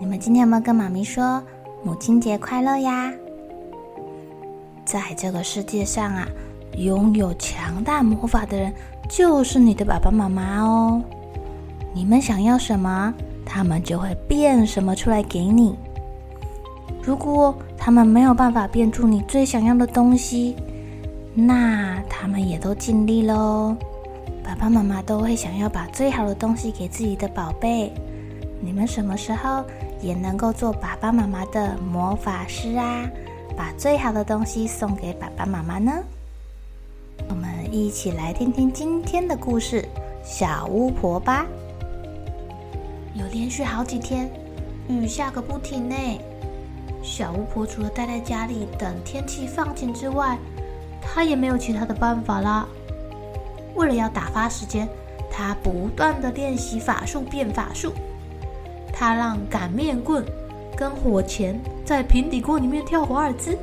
[0.00, 1.42] 你们今天有没有跟妈咪说
[1.84, 3.12] 母亲节快乐呀？
[4.84, 6.26] 在这个世界上啊，
[6.76, 8.72] 拥有强大魔法的人
[9.08, 11.00] 就是你的爸爸妈妈哦。
[11.92, 13.14] 你们想要什么，
[13.46, 15.76] 他们就会变什么出来给你。
[17.02, 20.56] 如果他们没有办法变出你最想要的东西，
[21.34, 23.76] 那他们也都尽力喽。
[24.42, 27.92] 爸爸妈妈都会想要把最好的东西给自己的宝贝。
[28.64, 29.62] 你们什么时候
[30.00, 33.06] 也能够做爸爸妈妈的魔法师啊？
[33.54, 35.92] 把最好的东西送给爸爸妈妈呢？
[37.28, 39.82] 我们一起来听听今天的故事
[40.24, 41.44] 《小巫婆》吧。
[43.14, 44.30] 有连续好几天
[44.88, 45.94] 雨下个不停呢。
[47.02, 50.38] 小巫婆除了待在家里等天气放晴之外，
[51.02, 52.66] 她也没有其他的办法啦。
[53.74, 54.88] 为了要打发时间，
[55.30, 57.92] 她不断地练习法术变法术。
[58.96, 60.24] 他让擀面棍
[60.76, 63.58] 跟火钳在平底锅里面跳华尔兹，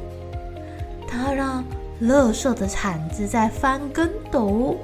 [1.08, 1.64] 他让
[2.00, 4.76] 乐色的铲子在翻跟斗，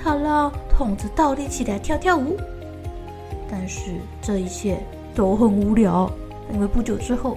[0.00, 2.36] 他让桶子倒立起来跳跳舞。
[3.50, 3.90] 但是
[4.22, 4.78] 这一切
[5.14, 6.08] 都很无聊，
[6.52, 7.36] 因为不久之后，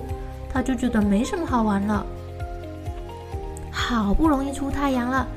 [0.54, 2.06] 他就觉得没什么好玩了。
[3.72, 5.28] 好不容易出太阳了，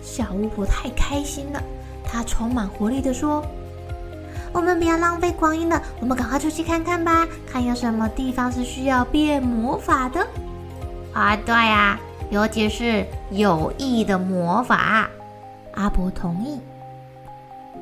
[0.00, 1.62] 小巫婆太开心了，
[2.02, 3.44] 她充满活力地说。
[4.52, 10.26] 我们不要浪费光阴了，我们赶快出去看看吧，看有什么地方是需要变魔法的。
[11.14, 11.98] 啊，对呀，
[12.30, 15.08] 尤其是有益的魔法。
[15.74, 16.60] 阿婆同意。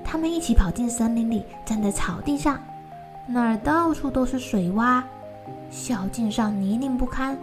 [0.04, 2.58] 他们一起跑进森林里，站在草地上，
[3.26, 5.02] 那儿到处都是水洼，
[5.70, 7.36] 小径上泥泞不堪，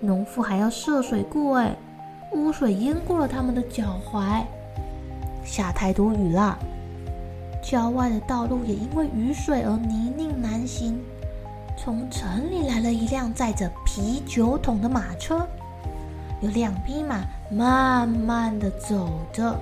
[0.00, 1.76] 农夫还要涉水过，哎，
[2.32, 4.42] 污水淹过了他们的脚踝。
[5.44, 6.56] 下太多雨了。
[7.62, 11.00] 郊外的道路也因为雨水而泥泞难行。
[11.74, 15.46] 从城里来了一辆载着啤酒桶的马车，
[16.40, 19.58] 有两匹马慢慢地走着。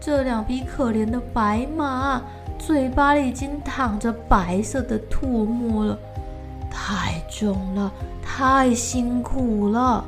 [0.00, 2.22] 这两匹可怜的白马，
[2.58, 5.98] 嘴巴里已经淌着白色的唾沫了，
[6.70, 7.92] 太重了，
[8.22, 10.04] 太辛苦了。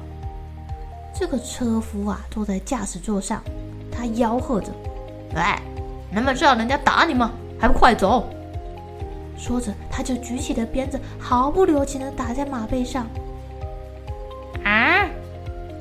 [1.13, 3.43] 这个车夫啊，坐在驾驶座上，
[3.91, 4.73] 他吆喝着
[5.35, 5.61] ：“来！”
[6.11, 7.33] 你们是要人家打你吗？
[7.61, 8.29] 还不快走！
[9.37, 13.07] 说着，他就举起了鞭子，毫不留情的打在马背上。
[14.65, 15.07] 啊，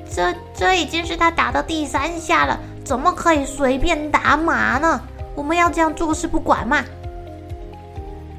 [0.10, 5.02] 这这已经是他打的第三下了，怎么可以随便打马呢？
[5.36, 6.84] 我们要这样坐视不管吗？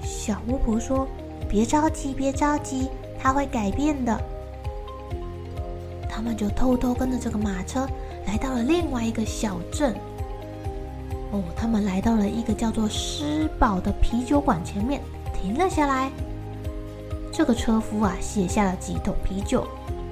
[0.02, 1.06] 小巫婆说
[1.48, 2.88] ：“别着急，别着急，
[3.20, 4.20] 他会改变的。”
[6.10, 7.88] 他们就偷偷跟着这个马车，
[8.26, 9.94] 来到了另外一个小镇。
[11.30, 15.00] 哦，他们来到了一个叫做施宝的啤酒馆前面，
[15.34, 16.10] 停了下来。
[17.30, 19.66] 这个车夫啊，卸下了几桶啤酒，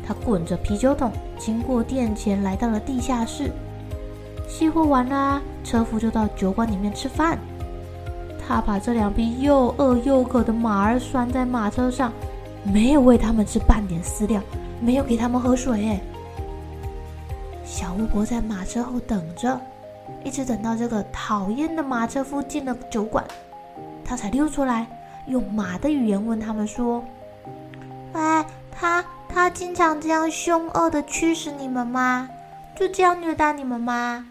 [0.07, 3.51] 他滚着啤酒桶，经过店前，来到了地下室。
[4.47, 7.39] 卸货完啦，车夫就到酒馆里面吃饭。
[8.47, 12.13] 他把这两匹又饿又渴的马儿拴在马车上，
[12.63, 14.41] 没有喂他们吃半点饲料，
[14.81, 15.99] 没有给他们喝水。
[17.65, 19.61] 小巫婆在马车后等着。
[20.25, 23.25] 一直等到这个讨厌的马车夫进了酒馆，
[24.05, 24.87] 他才溜出来，
[25.27, 27.05] 用马的语言问他们说
[28.13, 32.29] ：“哎，他他经常这样凶恶的驱使你们吗？
[32.75, 34.27] 就这样虐待你们吗？”“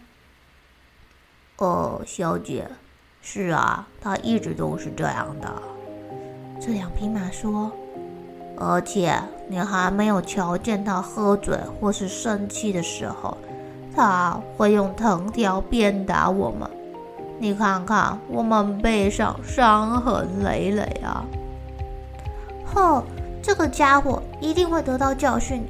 [1.57, 2.68] 哦，小姐，
[3.22, 5.50] 是啊，他一直都是这样的。”
[6.60, 7.72] 这两匹马说
[8.57, 9.18] ，“而且
[9.48, 13.38] 你还没有瞧见他喝醉或是生气的时候。”
[13.95, 16.69] 他会用藤条鞭打我们，
[17.39, 21.24] 你看看我们背上伤痕累累啊！
[22.65, 23.03] 吼，
[23.42, 25.65] 这个家伙一定会得到教训。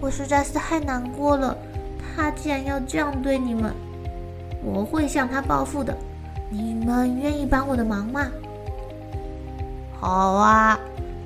[0.00, 1.56] 我实在是太难过了，
[2.16, 3.74] 他竟然要这样对你们，
[4.62, 5.94] 我会向他报复的。
[6.50, 8.26] 你们愿意帮我的忙吗？
[9.98, 10.78] 好啊，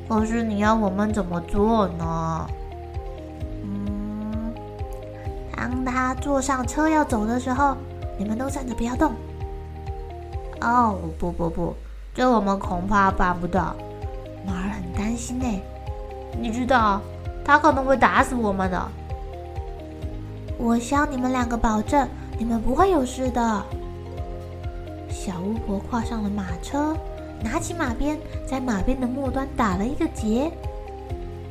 [0.09, 2.47] 可是你要我们怎么做呢？
[5.58, 7.76] 当他坐上车要走的时候，
[8.16, 9.12] 你们都站着不要动。
[10.60, 11.75] 哦，不不不，
[12.14, 13.75] 这我们恐怕办不到。
[14.46, 15.60] 马儿很担心呢，
[16.40, 17.00] 你知道，
[17.44, 18.88] 他可能会打死我们的。
[20.56, 22.08] 我向你们两个保证，
[22.38, 23.62] 你们不会有事的。
[25.11, 26.96] 小巫婆跨上了马车，
[27.43, 28.16] 拿起马鞭，
[28.46, 30.52] 在马鞭的末端打了一个结，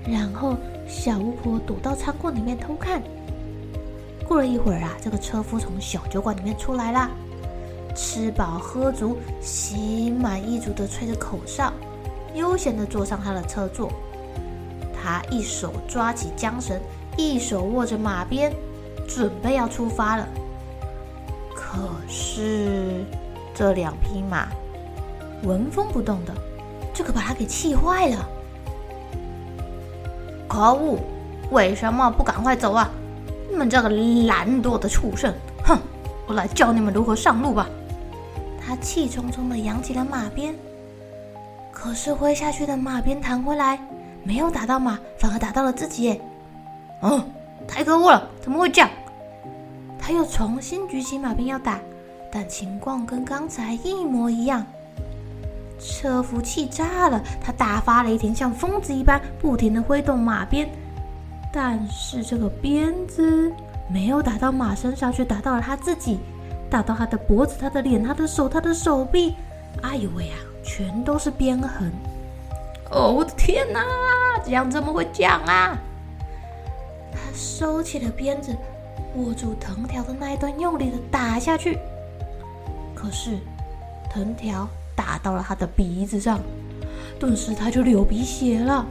[0.07, 0.55] 然后
[0.87, 3.01] 小巫婆躲到仓库里面偷看。
[4.27, 7.09] 过了一会儿啊，这个车夫从小酒馆里面出来了。
[7.95, 11.71] 吃饱喝足，心满意足的吹着口哨，
[12.35, 13.91] 悠闲的坐上他的车座。
[14.93, 16.79] 他一手抓起缰绳，
[17.17, 18.53] 一手握着马鞭，
[19.07, 20.27] 准备要出发了。
[21.55, 23.05] 可是
[23.55, 24.49] 这两匹马
[25.43, 26.33] 纹风不动的，
[26.93, 28.29] 这可把他给气坏了。
[30.47, 30.99] 可恶！
[31.49, 32.91] 为什么不赶快走啊？
[33.57, 35.33] 你们这个懒惰的畜生！
[35.63, 35.79] 哼，
[36.27, 37.67] 我来教你们如何上路吧。
[38.63, 40.53] 他气冲冲的扬起了马鞭，
[41.71, 43.79] 可是挥下去的马鞭弹回来，
[44.21, 46.21] 没有打到马，反而打到了自己。
[47.01, 47.23] 哦，
[47.67, 48.29] 太可恶了！
[48.39, 48.87] 怎么会这样？
[49.97, 51.79] 他又重新举起马鞭要打，
[52.31, 54.63] 但情况跟刚才一模一样。
[55.79, 60.69] 车夫气炸了，他大发雷霆，像疯子一般不停的挥动马鞭，
[61.59, 63.51] 但是这个鞭子
[63.89, 66.19] 没有打到马身上，却打到了他自己。
[66.69, 69.33] 打到他的脖子、他的脸、他的手、他的手臂，
[69.81, 71.91] 哎呦喂呀，全都是鞭痕！
[72.91, 73.83] 哦，我的天哪，
[74.45, 75.75] 这样怎么会这样啊？
[77.11, 78.55] 他收起了鞭子，
[79.15, 81.79] 握住藤条的那一端，用力的打下去。
[82.93, 83.39] 可是
[84.11, 86.39] 藤条打到了他的鼻子上，
[87.19, 88.85] 顿时他就流鼻血了。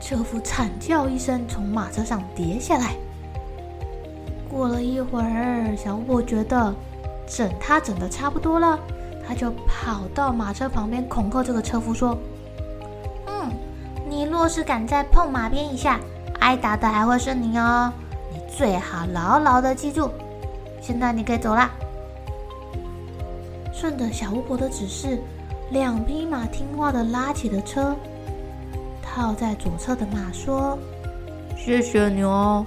[0.00, 2.94] 车夫惨叫一声，从马车上跌下来。
[4.48, 6.74] 过了一会儿，小巫婆觉得。
[7.32, 8.76] 整他整的差不多了，
[9.24, 12.18] 他就跑到马车旁边恐吓这个车夫说
[13.28, 13.48] ：“嗯，
[14.08, 16.00] 你若是敢再碰马鞭一下，
[16.40, 17.92] 挨打的还会是你哦。
[18.32, 20.10] 你最好牢牢的记住。
[20.80, 21.70] 现在你可以走了。”
[23.72, 25.22] 顺着小巫婆的指示，
[25.70, 27.94] 两匹马听话的拉起了车。
[29.14, 30.78] 靠在左侧的马说
[31.58, 32.64] ：“谢谢你哦。”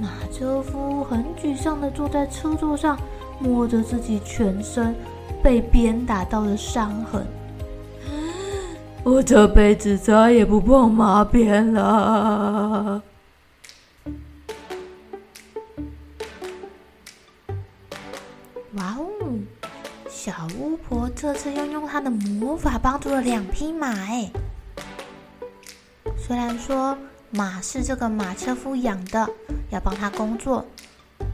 [0.00, 2.98] 马车夫很沮丧的坐在车座上。
[3.40, 4.94] 摸着自己全身
[5.42, 7.26] 被鞭打到的伤痕，
[9.02, 13.02] 我这辈子再也不碰马鞭了。
[18.74, 19.06] 哇哦！
[20.08, 24.30] 小巫婆这次又用她的魔法帮助了两匹马哎。
[26.26, 26.96] 虽然说
[27.30, 29.28] 马是这个马车夫养的，
[29.70, 30.64] 要帮他工作。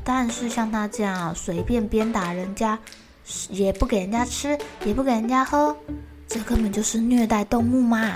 [0.02, 2.76] 但是像他这样随便鞭打人家，
[3.50, 5.76] 也不给人家吃，也不给人家喝，
[6.26, 8.14] 这根本就是虐待动物嘛！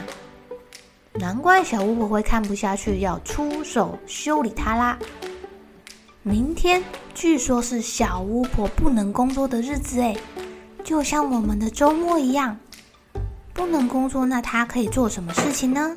[1.12, 4.99] 难怪小巫婆会看不下去，要出手修理他啦。
[6.23, 6.83] 明天
[7.14, 10.19] 据说是小巫婆不能工作的日子诶，
[10.83, 12.59] 就像我们的周末一样，
[13.52, 15.97] 不能工作，那她可以做什么事情呢？